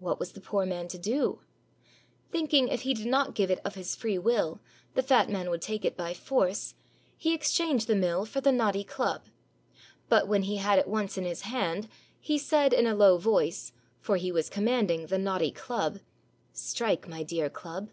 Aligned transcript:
What 0.00 0.18
was 0.20 0.32
the 0.32 0.40
poor 0.42 0.66
man 0.66 0.86
to 0.88 0.98
do? 0.98 1.40
Thinking 2.30 2.68
if 2.68 2.82
he 2.82 2.92
did 2.92 3.06
not 3.06 3.34
give 3.34 3.50
it 3.50 3.58
of 3.64 3.74
his 3.74 3.96
freewill, 3.96 4.60
the 4.92 5.02
fat 5.02 5.30
man 5.30 5.48
would 5.48 5.62
take 5.62 5.82
it 5.82 5.96
by 5.96 6.12
force, 6.12 6.74
he 7.16 7.32
exchanged 7.32 7.86
the 7.86 7.94
mill 7.94 8.26
for 8.26 8.42
the 8.42 8.52
knotty 8.52 8.84
club; 8.84 9.28
but 10.10 10.28
when 10.28 10.42
he 10.42 10.56
had 10.56 10.78
it 10.78 10.86
once 10.88 11.16
in 11.16 11.24
his 11.24 11.40
hand, 11.48 11.88
he 12.20 12.36
said 12.36 12.74
in 12.74 12.86
a 12.86 12.94
low 12.94 13.16
voice, 13.16 13.72
for 13.98 14.18
he 14.18 14.30
was 14.30 14.50
commanding 14.50 15.06
the 15.06 15.16
knotty 15.16 15.52
club, 15.52 16.00
"Strike, 16.52 17.08
my 17.08 17.22
dear 17.22 17.48
club." 17.48 17.88